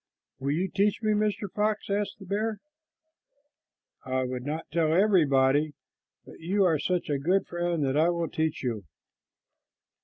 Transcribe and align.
"Will 0.39 0.49
you 0.53 0.67
teach 0.67 1.03
me, 1.03 1.11
Mr. 1.11 1.47
Fox?" 1.53 1.87
asked 1.91 2.17
the 2.17 2.25
bear. 2.25 2.57
"I 4.03 4.23
would 4.23 4.43
not 4.43 4.65
tell 4.71 4.91
everybody, 4.91 5.75
but 6.25 6.39
you 6.39 6.63
are 6.65 6.79
such 6.79 7.07
a 7.07 7.19
good 7.19 7.45
friend 7.45 7.85
that 7.85 7.95
I 7.95 8.09
will 8.09 8.27
teach 8.27 8.63
you. 8.63 8.83